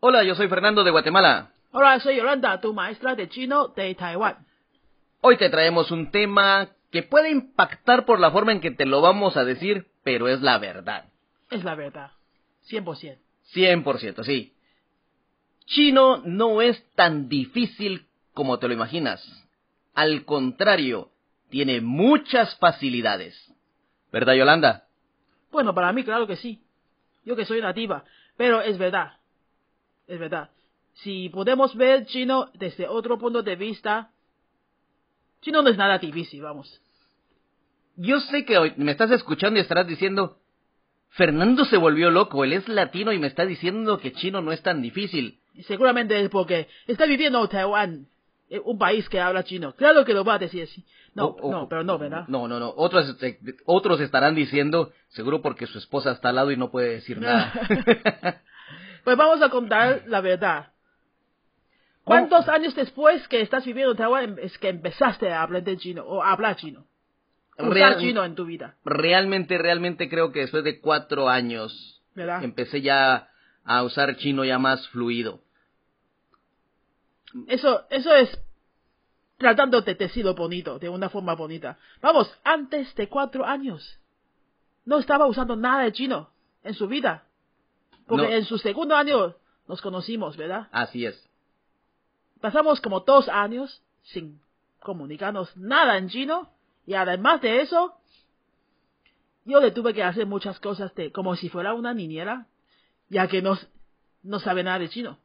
[0.00, 1.50] Hola, yo soy Fernando de Guatemala.
[1.72, 4.46] Hola, soy Yolanda, tu maestra de chino de Taiwán.
[5.22, 9.00] Hoy te traemos un tema que puede impactar por la forma en que te lo
[9.00, 11.06] vamos a decir, pero es la verdad.
[11.50, 12.12] Es la verdad.
[12.70, 13.18] 100%.
[13.52, 14.54] 100%, sí.
[15.66, 19.20] Chino no es tan difícil como te lo imaginas.
[19.94, 21.10] Al contrario,
[21.50, 23.52] tiene muchas facilidades.
[24.12, 24.84] ¿Verdad, Yolanda?
[25.50, 26.62] Bueno, para mí, claro que sí.
[27.24, 28.04] Yo que soy nativa.
[28.36, 29.17] Pero es verdad.
[30.08, 30.50] Es verdad.
[30.94, 34.10] Si podemos ver chino desde otro punto de vista,
[35.42, 36.80] chino no es nada difícil, vamos.
[37.96, 40.38] Yo sé que hoy me estás escuchando y estarás diciendo,
[41.10, 44.62] Fernando se volvió loco, él es latino y me está diciendo que chino no es
[44.62, 45.38] tan difícil.
[45.66, 48.06] Seguramente es porque está viviendo en Taiwán,
[48.50, 49.74] eh, un país que habla chino.
[49.74, 50.84] Claro que lo va a decir así.
[51.14, 52.24] No, Oh, oh, no, pero no, ¿verdad?
[52.28, 52.72] No, no, no.
[52.76, 56.90] Otros, este, otros estarán diciendo, seguro porque su esposa está al lado y no puede
[56.90, 57.52] decir nada.
[59.08, 60.70] Pues vamos a contar la verdad.
[62.04, 66.22] ¿Cuántos años después que estás viviendo en Taiwán es que empezaste a aprender chino o
[66.22, 66.84] a hablar chino?
[67.56, 72.44] Usar Real- chino en tu vida, realmente, realmente creo que después de cuatro años ¿verdad?
[72.44, 73.30] empecé ya
[73.64, 75.40] a usar chino ya más fluido.
[77.46, 78.38] Eso, eso es
[79.38, 81.78] tratando de decirlo bonito, de una forma bonita.
[82.02, 83.98] Vamos, antes de cuatro años,
[84.84, 86.28] no estaba usando nada de chino
[86.62, 87.24] en su vida.
[88.08, 88.32] Porque No.
[88.32, 89.34] en su segundo año
[89.68, 90.68] nos conocimos, ¿verdad?
[90.72, 91.28] Así es.
[92.40, 94.40] Pasamos como dos años sin
[94.80, 96.50] comunicarnos nada en chino.
[96.86, 97.94] Y además de eso,
[99.44, 102.46] yo le tuve que hacer muchas cosas de, como si fuera una niñera,
[103.10, 103.58] ya que no,
[104.22, 105.18] no sabe nada de chino.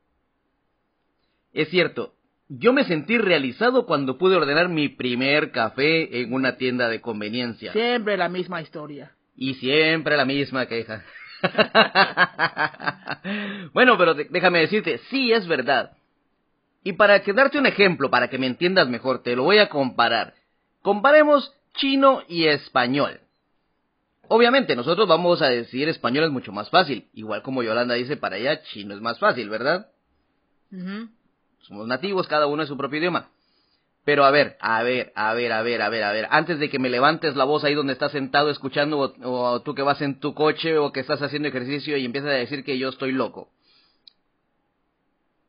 [1.53, 2.13] Es cierto,
[2.49, 7.71] yo me sentí realizado cuando pude ordenar mi primer café en una tienda de conveniencia.
[7.71, 9.15] Siempre la misma historia.
[9.35, 11.05] Y siempre la misma queja.
[13.73, 15.97] bueno, pero déjame decirte, sí es verdad.
[16.83, 19.69] Y para que darte un ejemplo, para que me entiendas mejor, te lo voy a
[19.69, 20.35] comparar.
[20.81, 23.19] Comparemos chino y español.
[24.27, 27.07] Obviamente, nosotros vamos a decir español es mucho más fácil.
[27.13, 29.87] Igual como Yolanda dice, para ella chino es más fácil, ¿verdad?
[31.61, 33.29] Somos nativos, cada uno en su propio idioma.
[34.05, 36.69] Pero a ver, a ver, a ver, a ver, a ver, a ver, antes de
[36.69, 40.01] que me levantes la voz ahí donde estás sentado escuchando, o, o tú que vas
[40.01, 43.13] en tu coche o que estás haciendo ejercicio y empiezas a decir que yo estoy
[43.13, 43.49] loco.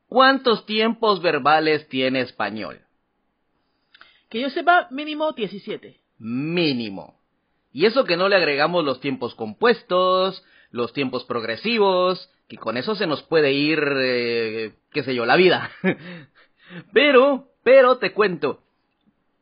[0.07, 2.81] ¿Cuántos tiempos verbales tiene español?
[4.29, 6.01] Que yo sepa, mínimo 17.
[6.19, 7.21] Mínimo.
[7.73, 12.95] Y eso que no le agregamos los tiempos compuestos, los tiempos progresivos, que con eso
[12.95, 15.73] se nos puede ir, eh, qué sé yo, la vida.
[16.93, 18.61] pero, pero te cuento.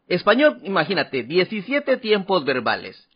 [0.08, 3.08] Español, imagínate, 17 tiempos verbales.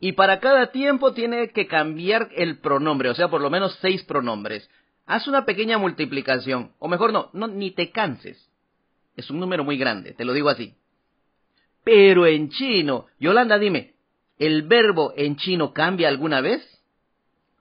[0.00, 4.04] Y para cada tiempo tiene que cambiar el pronombre, o sea, por lo menos 6
[4.04, 4.70] pronombres.
[5.06, 8.50] Haz una pequeña multiplicación, o mejor no, no, ni te canses.
[9.16, 10.74] Es un número muy grande, te lo digo así.
[11.84, 13.94] Pero en chino, Yolanda, dime,
[14.38, 16.76] ¿el verbo en chino cambia alguna vez?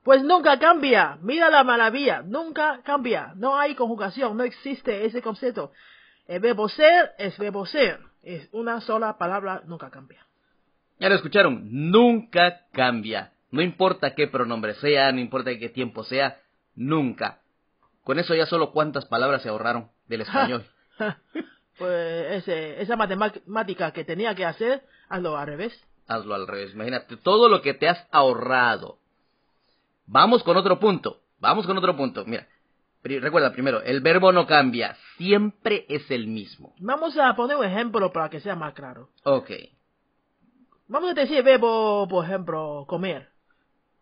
[0.05, 1.17] Pues nunca cambia.
[1.23, 2.21] Mira la maravilla.
[2.21, 3.33] Nunca cambia.
[3.37, 4.37] No hay conjugación.
[4.37, 5.71] No existe ese concepto.
[6.27, 7.99] El verbo ser es verbo ser.
[8.23, 9.61] Es una sola palabra.
[9.65, 10.25] Nunca cambia.
[10.99, 13.33] Ya lo escucharon, nunca cambia.
[13.51, 16.39] No importa qué pronombre sea, no importa qué tiempo sea,
[16.75, 17.41] nunca.
[18.03, 20.65] Con eso ya solo cuántas palabras se ahorraron del español.
[21.77, 25.85] pues ese, esa matemática que tenía que hacer, hazlo al revés.
[26.07, 28.99] Hazlo al revés, imagínate todo lo que te has ahorrado.
[30.05, 32.23] Vamos con otro punto, vamos con otro punto.
[32.25, 32.47] Mira,
[33.07, 36.73] Recuerda primero, el verbo no cambia, siempre es el mismo.
[36.79, 39.09] Vamos a poner un ejemplo para que sea más claro.
[39.23, 39.51] Ok.
[40.87, 43.29] Vamos a decir verbo, por ejemplo, comer.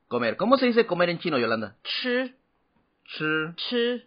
[0.07, 0.37] Comer.
[0.37, 1.75] ¿Cómo se dice comer en chino, Yolanda?
[1.83, 2.33] Chi.
[3.03, 3.25] Chi.
[3.55, 4.03] Chi.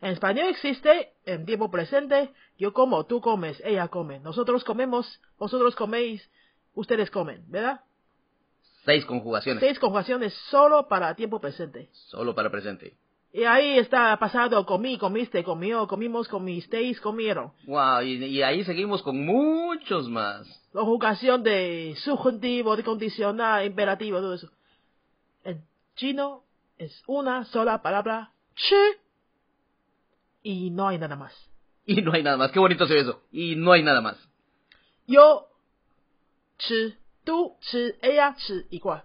[0.00, 5.76] En español existe en tiempo presente, yo como, tú comes, ella come, nosotros comemos, vosotros
[5.76, 6.28] coméis,
[6.74, 7.80] ustedes comen, ¿verdad?
[8.84, 9.60] Seis conjugaciones.
[9.60, 11.90] Seis conjugaciones solo para tiempo presente.
[11.92, 12.96] Solo para presente.
[13.32, 17.52] Y ahí está pasado comí, comiste, comió, comimos, comisteis, comieron.
[17.66, 20.46] Wow, y, y ahí seguimos con muchos más.
[20.72, 24.50] Conjugación de subjuntivo, de condicional, imperativo, todo eso.
[25.44, 25.62] En
[25.96, 26.44] chino
[26.78, 28.74] es una sola palabra, chi,
[30.42, 31.34] y no hay nada más.
[31.84, 32.52] Y no hay nada más.
[32.52, 33.22] Qué bonito se ve eso.
[33.32, 34.16] Y no hay nada más.
[35.06, 35.48] Yo,
[36.58, 36.94] chi,
[37.24, 39.04] tú, chi, ella, chi, igual.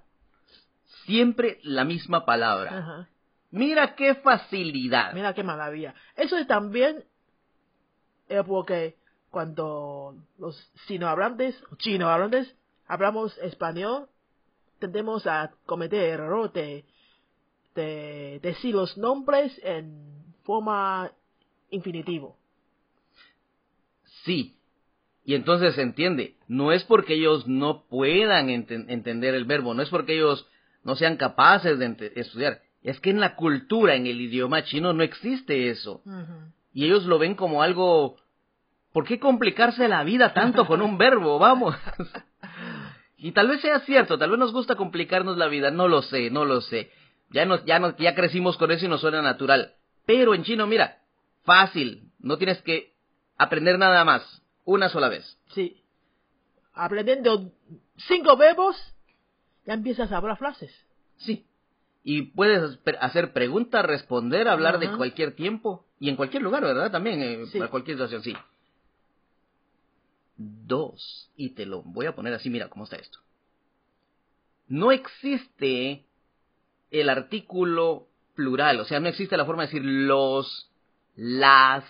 [1.05, 2.77] Siempre la misma palabra.
[2.77, 3.09] Ajá.
[3.51, 5.13] Mira qué facilidad.
[5.13, 5.93] Mira qué maravilla.
[6.15, 7.03] Eso es también
[8.29, 8.95] eh, porque
[9.29, 10.55] cuando los
[10.87, 12.55] sinohablantes, o chinohablantes,
[12.87, 14.07] hablamos español,
[14.79, 16.85] tendemos a cometer el error de,
[17.75, 21.11] de decir los nombres en forma
[21.69, 22.37] infinitivo.
[24.23, 24.57] Sí.
[25.23, 29.83] Y entonces se entiende, no es porque ellos no puedan enten- entender el verbo, no
[29.83, 30.47] es porque ellos
[30.83, 35.03] no sean capaces de estudiar, es que en la cultura, en el idioma chino, no
[35.03, 36.01] existe eso.
[36.73, 38.17] Y ellos lo ven como algo...
[38.91, 41.39] ¿Por qué complicarse la vida tanto con un verbo?
[41.39, 41.75] Vamos.
[43.17, 46.29] y tal vez sea cierto, tal vez nos gusta complicarnos la vida, no lo sé,
[46.29, 46.91] no lo sé.
[47.29, 49.75] Ya, nos, ya, nos, ya crecimos con eso y nos suena natural.
[50.05, 50.97] Pero en chino, mira,
[51.43, 52.93] fácil, no tienes que
[53.37, 55.37] aprender nada más, una sola vez.
[55.53, 55.81] Sí.
[56.73, 57.51] Aprendiendo
[58.07, 58.75] cinco verbos,
[59.65, 60.73] ya empiezas a hablar frases.
[61.17, 61.45] Sí.
[62.03, 66.91] Y puedes hacer preguntas, responder, hablar de cualquier tiempo y en cualquier lugar, ¿verdad?
[66.91, 67.59] También, eh, Sí.
[67.59, 68.35] para cualquier situación, sí.
[70.37, 73.19] Dos, y te lo voy a poner así, mira cómo está esto.
[74.67, 76.05] No existe
[76.89, 80.71] el artículo plural, o sea, no existe la forma de decir los,
[81.15, 81.83] las.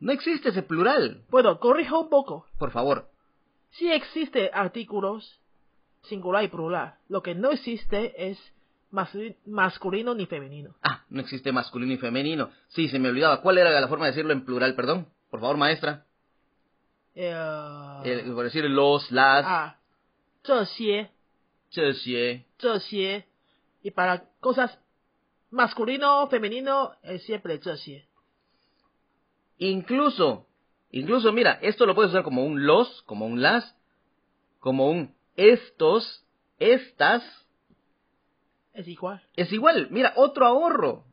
[0.00, 2.46] No existe ese plural, Bueno, corrijo un poco.
[2.58, 3.08] por favor.
[3.70, 5.40] Sí existe artículos
[6.02, 6.96] singular y plural.
[7.08, 8.38] Lo que no existe es
[9.45, 10.75] masculino ni femenino.
[10.83, 12.49] Ah, no existe masculino y femenino.
[12.69, 13.41] Sí, se me olvidaba.
[13.41, 15.07] ¿Cuál era la forma de decirlo en plural, perdón?
[15.29, 16.05] Por favor, maestra.
[17.15, 17.33] Eh,
[18.03, 19.77] Eh, por decir los, las, ah,
[20.43, 21.09] 这些,
[21.69, 22.45] 这些。
[22.57, 23.25] 这些.
[23.83, 24.77] Y para cosas
[25.51, 28.05] masculino, femenino, es siempre 这些.
[29.57, 30.47] Incluso,
[30.91, 33.75] incluso, mira, esto lo puedes usar como un los, como un las,
[34.59, 36.25] como un estos,
[36.57, 37.23] estas.
[38.76, 39.22] es igual.
[39.36, 41.04] Es igual, mira, otro ahorro,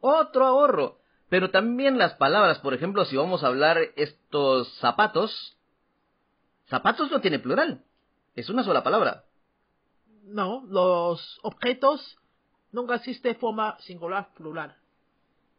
[0.00, 0.98] otro ahorro.
[1.28, 5.56] Pero también las palabras, por ejemplo, si vamos a hablar estos zapatos,
[6.66, 7.84] zapatos no tiene plural,
[8.34, 9.22] es una sola palabra.
[10.24, 12.18] No, los objetos
[12.72, 14.74] nunca existe forma singular plural.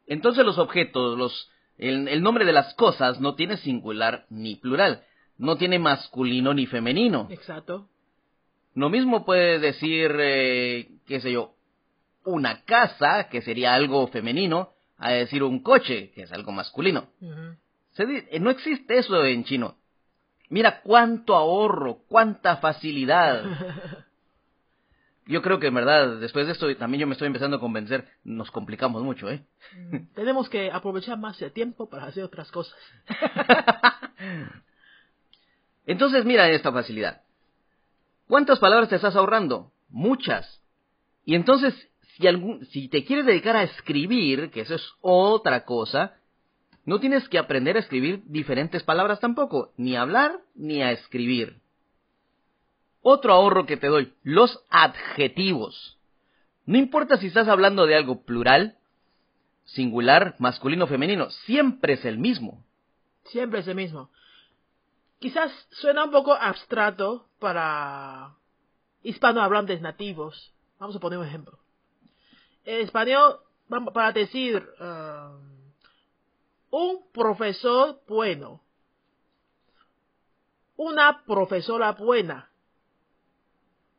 [0.06, 5.06] Entonces los objetos, los, el, el nombre de las cosas no tiene singular ni plural,
[5.38, 7.27] no tiene masculino ni femenino.
[7.31, 7.88] Exacto.
[8.75, 11.52] Lo mismo puede decir, eh, qué sé yo,
[12.25, 17.07] una casa, que sería algo femenino, a decir un coche, que es algo masculino.
[17.93, 19.75] Se eh, no existe eso en chino.
[20.49, 23.43] Mira cuánto ahorro, cuánta facilidad.
[25.25, 28.09] Yo creo que en verdad, después de esto también yo me estoy empezando a convencer,
[28.25, 29.45] nos complicamos mucho, ¿eh?
[30.15, 32.77] Tenemos que aprovechar más el tiempo para hacer otras cosas.
[35.85, 37.21] Entonces mira esta facilidad.
[38.27, 39.71] ¿Cuántas palabras te estás ahorrando?
[39.89, 40.61] Muchas.
[41.25, 41.73] Y entonces,
[42.71, 46.15] si, te quieres dedicar a escribir, que eso es otra cosa,
[46.86, 51.62] no tienes que aprender a escribir diferentes palabras tampoco, ni a hablar ni a escribir.
[53.01, 55.98] Otro ahorro que te doy, los adjetivos.
[56.65, 58.77] No importa si estás hablando de algo plural,
[59.65, 62.63] singular, masculino, femenino, siempre es el mismo.
[63.25, 64.10] Siempre es el mismo.
[65.19, 68.36] Quizás suena un poco abstrato para
[69.04, 70.54] hispanohablantes nativos.
[70.80, 71.62] Vamos a poner un ejemplo.
[72.65, 73.39] En español,
[73.94, 75.54] para decir um,
[76.71, 78.62] un profesor bueno,
[80.77, 82.50] una profesora buena,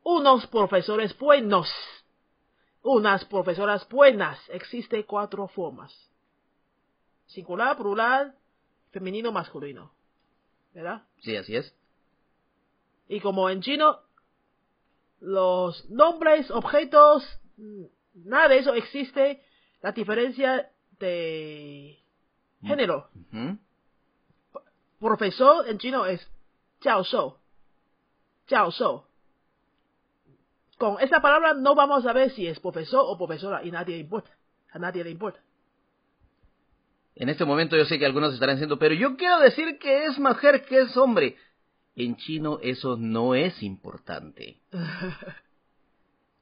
[0.03, 1.69] unos profesores buenos,
[2.83, 4.39] unas profesoras buenas.
[4.49, 5.93] Existe cuatro formas.
[7.27, 8.35] Singular, plural,
[8.91, 9.91] femenino, masculino.
[10.73, 11.03] ¿Verdad?
[11.21, 11.73] Sí, así es.
[13.07, 13.99] Y como en chino,
[15.19, 17.23] los nombres, objetos,
[18.15, 19.41] nada de eso existe
[19.81, 21.99] la diferencia de
[22.61, 22.67] mm.
[22.67, 23.09] género.
[24.99, 26.25] Profesor en chino es
[26.81, 27.35] Chao Shou.
[28.47, 29.03] Chao Shou.
[30.77, 34.01] Con esta palabra no vamos a ver si es profesor o profesora y nadie le
[34.01, 34.31] importa.
[34.71, 35.39] A nadie le importa.
[37.15, 40.19] En este momento yo sé que algunos estarán diciendo, pero yo quiero decir que es
[40.19, 41.37] mujer, que es hombre.
[41.95, 44.59] En chino eso no es importante.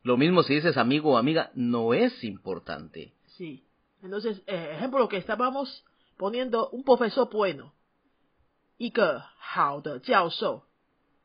[0.03, 3.15] Lo mismo si dices amigo o amiga, no es importante.
[3.37, 3.65] Sí.
[4.03, 5.85] Entonces, eh, ejemplo que estábamos
[6.17, 7.73] poniendo un profesor bueno.
[8.79, 10.63] 一个好的教授，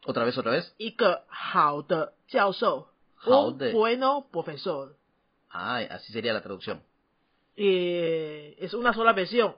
[0.05, 0.73] Otra vez, otra vez.
[0.77, 3.67] 一个好的教授，好的。
[3.67, 4.95] un bueno profesor.
[5.49, 6.81] Ah, así sería la traducción.
[7.55, 9.55] Eh, es una sola versión.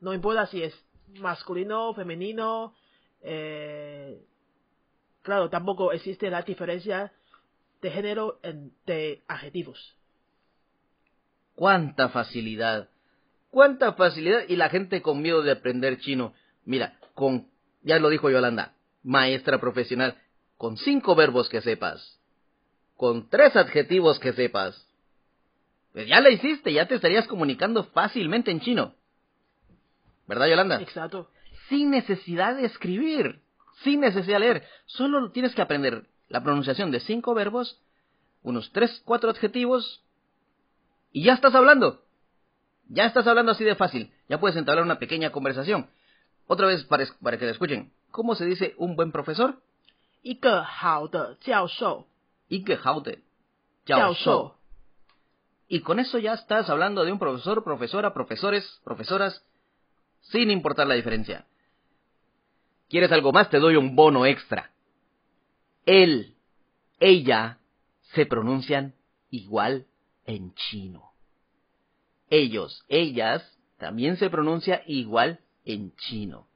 [0.00, 0.74] No importa si es
[1.18, 2.74] masculino, femenino.
[3.22, 4.22] eh,
[5.22, 7.12] claro, tampoco existe la diferencia
[7.83, 9.95] de género entre adjetivos.
[11.53, 12.89] Cuánta facilidad.
[13.51, 16.33] Cuánta facilidad y la gente con miedo de aprender chino.
[16.65, 17.47] Mira, con,
[17.83, 18.73] ya lo dijo Yolanda,
[19.03, 20.17] maestra profesional,
[20.57, 22.19] con cinco verbos que sepas,
[22.95, 24.87] con tres adjetivos que sepas,
[25.91, 28.95] Pues ya la hiciste, ya te estarías comunicando fácilmente en chino.
[30.25, 30.81] ¿Verdad, Yolanda?
[30.81, 31.29] Exacto.
[31.69, 33.41] Sin necesidad de escribir,
[33.83, 34.67] sin necesidad de leer.
[34.85, 37.80] Solo tienes que aprender la pronunciación de cinco verbos,
[38.42, 40.02] unos tres, cuatro adjetivos,
[41.12, 42.04] y ya estás hablando.
[42.88, 44.12] Ya estás hablando así de fácil.
[44.28, 45.88] Ya puedes entablar una pequeña conversación.
[46.46, 47.92] Otra vez para, para que la escuchen.
[48.10, 49.60] ¿Cómo se dice un buen profesor?
[50.22, 52.06] 一个好的教授，
[52.48, 53.22] Y que jaude.
[53.84, 54.56] 教授
[55.68, 59.44] Y con eso ya estás hablando de un profesor, profesora, profesores, profesoras,
[60.22, 61.46] sin importar la diferencia.
[62.88, 63.50] ¿Quieres algo más?
[63.50, 64.70] Te doy un bono extra.
[65.85, 66.35] Él,
[66.99, 67.59] ella,
[68.13, 68.93] se pronuncian
[69.29, 69.87] igual
[70.25, 71.11] en chino.
[72.29, 76.47] Ellos, ellas, también se pronuncia igual en chino.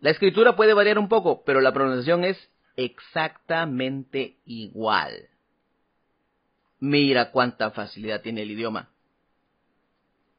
[0.00, 5.28] La escritura puede variar un poco, pero la pronunciación es exactamente igual.
[6.80, 8.90] Mira cuánta facilidad tiene el idioma.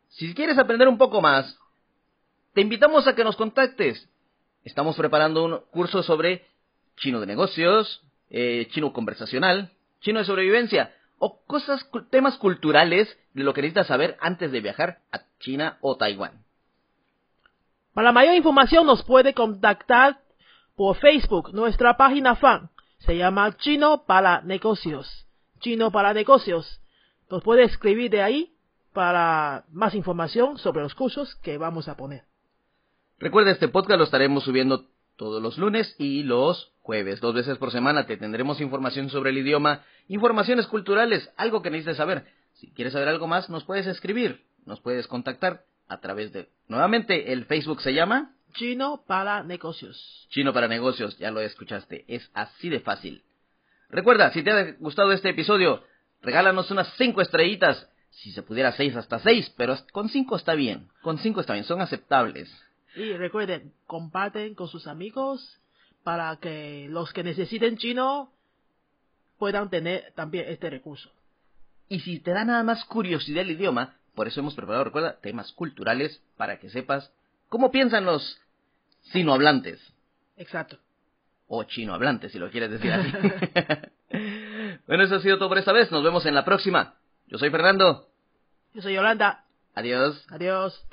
[0.09, 1.57] Si quieres aprender un poco más,
[2.53, 4.09] te invitamos a que nos contactes.
[4.63, 6.45] Estamos preparando un curso sobre
[6.97, 9.71] chino de negocios, eh, chino conversacional,
[10.01, 14.99] chino de sobrevivencia o cosas, temas culturales de lo que necesitas saber antes de viajar
[15.11, 16.43] a China o Taiwán.
[17.93, 20.19] Para mayor información nos puede contactar
[20.75, 21.53] por Facebook.
[21.53, 25.25] Nuestra página fan se llama Chino para Negocios.
[25.59, 26.81] Chino para Negocios.
[27.29, 28.53] Nos puede escribir de ahí
[28.93, 32.23] para más información sobre los cursos que vamos a poner.
[33.17, 34.85] Recuerda, este podcast lo estaremos subiendo
[35.15, 37.19] todos los lunes y los jueves.
[37.19, 41.97] Dos veces por semana te tendremos información sobre el idioma, informaciones culturales, algo que necesites
[41.97, 42.27] saber.
[42.53, 46.47] Si quieres saber algo más, nos puedes escribir, nos puedes contactar a través de...
[46.67, 50.27] Nuevamente, el Facebook se llama Chino para Negocios.
[50.29, 53.23] Chino para Negocios, ya lo escuchaste, es así de fácil.
[53.89, 55.83] Recuerda, si te ha gustado este episodio,
[56.21, 57.89] regálanos unas cinco estrellitas.
[58.11, 61.65] Si se pudiera seis, hasta seis, pero con cinco está bien, con cinco está bien,
[61.65, 62.49] son aceptables.
[62.95, 65.59] Y recuerden, comparten con sus amigos
[66.05, 68.31] para que los que necesiten chino
[69.39, 71.09] puedan tener también este recurso.
[71.89, 75.51] Y si te da nada más curiosidad el idioma, por eso hemos preparado, recuerda, temas
[75.53, 77.11] culturales para que sepas
[77.49, 78.39] cómo piensan los
[79.11, 79.81] sinohablantes.
[80.37, 80.77] Exacto.
[81.47, 83.11] O chinohablantes, si lo quieres decir así.
[84.87, 85.91] bueno, eso ha sido todo por esta vez.
[85.91, 86.93] Nos vemos en la próxima.
[87.25, 88.07] Yo soy Fernando.
[88.75, 89.43] Yo soy Yolanda.
[89.73, 90.23] Adiós.
[90.29, 90.85] Adiós.